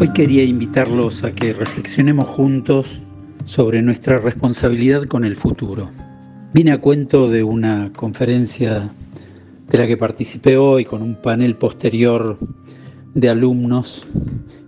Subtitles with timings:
[0.00, 3.02] Hoy quería invitarlos a que reflexionemos juntos
[3.44, 5.90] sobre nuestra responsabilidad con el futuro.
[6.54, 8.90] Vine a cuento de una conferencia
[9.68, 12.38] de la que participé hoy con un panel posterior
[13.12, 14.08] de alumnos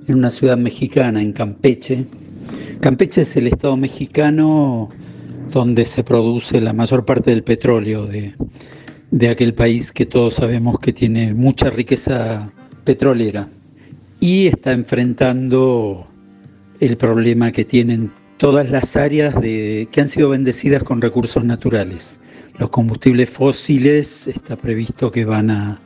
[0.06, 2.04] en una ciudad mexicana, en Campeche.
[2.82, 4.90] Campeche es el estado mexicano
[5.50, 8.34] donde se produce la mayor parte del petróleo de,
[9.10, 12.52] de aquel país que todos sabemos que tiene mucha riqueza
[12.84, 13.48] petrolera
[14.22, 16.06] y está enfrentando
[16.78, 22.20] el problema que tienen todas las áreas de, que han sido bendecidas con recursos naturales.
[22.56, 25.80] Los combustibles fósiles está previsto que van a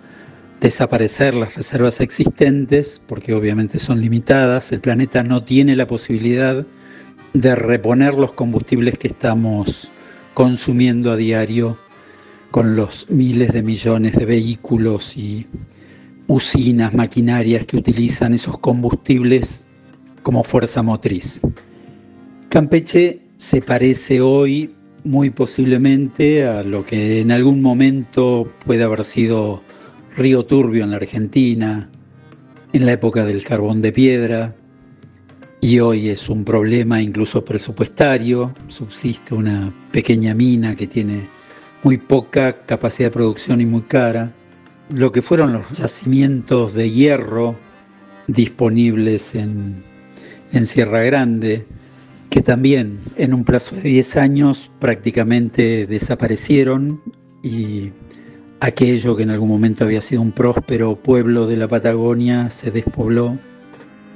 [0.60, 4.70] desaparecer las reservas existentes porque obviamente son limitadas.
[4.70, 6.62] El planeta no tiene la posibilidad
[7.32, 9.90] de reponer los combustibles que estamos
[10.34, 11.78] consumiendo a diario
[12.50, 15.46] con los miles de millones de vehículos y
[16.26, 19.64] usinas, maquinarias que utilizan esos combustibles
[20.22, 21.40] como fuerza motriz.
[22.48, 29.62] Campeche se parece hoy muy posiblemente a lo que en algún momento puede haber sido
[30.16, 31.90] Río Turbio en la Argentina,
[32.72, 34.54] en la época del carbón de piedra,
[35.60, 41.20] y hoy es un problema incluso presupuestario, subsiste una pequeña mina que tiene
[41.82, 44.32] muy poca capacidad de producción y muy cara
[44.90, 47.56] lo que fueron los yacimientos de hierro
[48.26, 49.84] disponibles en,
[50.64, 51.66] Sierra Grande,
[52.30, 57.02] que también en un plazo de 10 años prácticamente desaparecieron
[57.42, 57.90] y
[58.60, 63.36] aquello que en algún momento había sido un próspero pueblo de la Patagonia se despobló.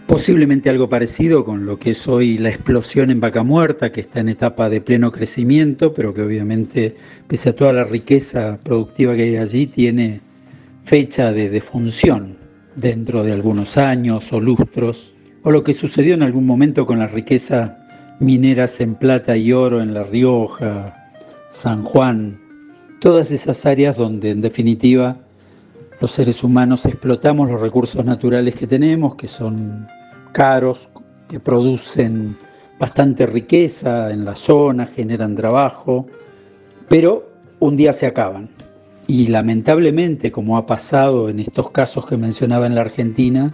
[0.07, 4.21] Posiblemente algo parecido con lo que es hoy la explosión en Vaca Muerta, que está
[4.21, 6.97] en etapa de pleno crecimiento, pero que obviamente,
[7.29, 10.23] pese a toda la riqueza productiva que hay allí, tiene
[10.91, 12.37] fecha de defunción
[12.75, 17.07] dentro de algunos años o lustros, o lo que sucedió en algún momento con la
[17.07, 17.79] riqueza
[18.19, 21.13] mineras en plata y oro en La Rioja,
[21.49, 22.41] San Juan,
[23.01, 25.17] todas esas áreas donde en definitiva
[26.01, 29.87] los seres humanos explotamos los recursos naturales que tenemos, que son
[30.33, 30.89] caros,
[31.29, 32.37] que producen
[32.81, 36.09] bastante riqueza en la zona, generan trabajo,
[36.89, 38.49] pero un día se acaban.
[39.11, 43.53] Y lamentablemente, como ha pasado en estos casos que mencionaba en la Argentina,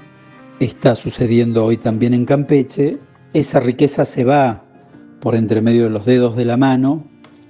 [0.61, 2.99] está sucediendo hoy también en Campeche,
[3.33, 4.65] esa riqueza se va
[5.19, 7.05] por entre medio de los dedos de la mano,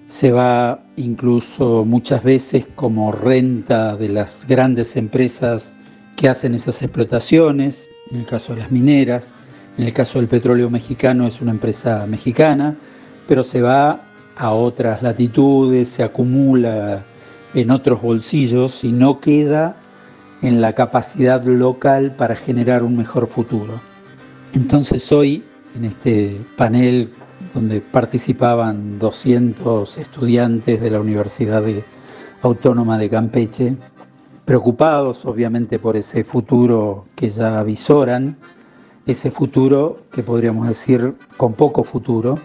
[0.06, 5.74] se va incluso muchas veces como renta de las grandes empresas
[6.14, 9.34] que hacen esas explotaciones, en el caso de las mineras,
[9.78, 12.76] en el caso del petróleo mexicano es una empresa mexicana,
[13.26, 14.00] pero se va
[14.36, 17.02] a otras latitudes, se acumula
[17.54, 19.76] en otros bolsillos y no queda
[20.42, 23.80] en la capacidad local para generar un mejor futuro.
[24.54, 27.10] Entonces hoy, en este panel
[27.54, 31.64] donde participaban 200 estudiantes de la Universidad
[32.42, 33.76] Autónoma de Campeche,
[34.44, 38.36] preocupados obviamente por ese futuro que ya avisoran,
[39.06, 42.38] ese futuro que podríamos decir con poco futuro,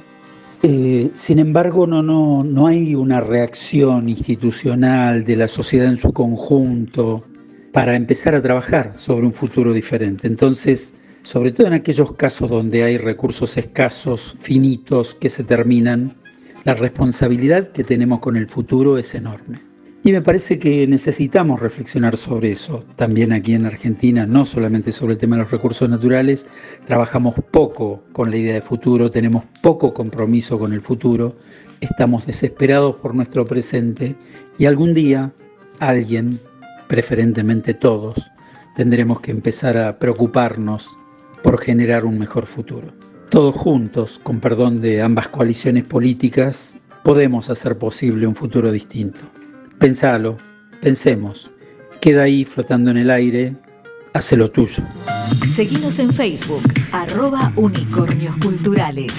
[0.63, 6.13] eh, sin embargo, no, no, no hay una reacción institucional de la sociedad en su
[6.13, 7.23] conjunto
[7.71, 10.27] para empezar a trabajar sobre un futuro diferente.
[10.27, 16.15] Entonces, sobre todo en aquellos casos donde hay recursos escasos, finitos, que se terminan,
[16.63, 19.70] la responsabilidad que tenemos con el futuro es enorme.
[20.03, 22.83] Y me parece que necesitamos reflexionar sobre eso.
[22.95, 26.47] También aquí en Argentina, no solamente sobre el tema de los recursos naturales,
[26.85, 31.35] trabajamos poco con la idea de futuro, tenemos poco compromiso con el futuro,
[31.81, 34.15] estamos desesperados por nuestro presente
[34.57, 35.33] y algún día
[35.79, 36.39] alguien,
[36.87, 38.27] preferentemente todos,
[38.75, 40.89] tendremos que empezar a preocuparnos
[41.43, 42.87] por generar un mejor futuro.
[43.29, 49.19] Todos juntos, con perdón de ambas coaliciones políticas, podemos hacer posible un futuro distinto.
[49.81, 50.37] Pensalo,
[50.79, 51.49] pensemos.
[52.01, 53.55] Queda ahí flotando en el aire,
[54.13, 54.83] hace lo tuyo.
[55.49, 56.61] Seguimos en Facebook,
[56.91, 59.11] arroba unicornios culturales.